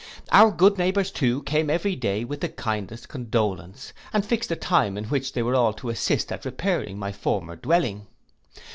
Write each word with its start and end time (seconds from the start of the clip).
Our 0.31 0.49
good 0.49 0.79
neighbours 0.79 1.11
too 1.11 1.43
came 1.43 1.69
every 1.69 1.95
day 1.95 2.23
with 2.23 2.41
the 2.41 2.49
kindest 2.49 3.07
condolence, 3.07 3.93
and 4.11 4.25
fixed 4.25 4.49
a 4.49 4.55
time 4.55 4.97
in 4.97 5.03
which 5.03 5.33
they 5.33 5.43
were 5.43 5.53
all 5.53 5.73
to 5.73 5.89
assist 5.89 6.31
at 6.31 6.43
repairing 6.43 6.97
my 6.97 7.11
former 7.11 7.55
dwelling. 7.55 8.07